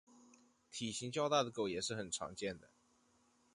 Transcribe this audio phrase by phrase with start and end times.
[0.03, 0.07] 较大
[0.71, 2.67] 体型的狗也是很常见的。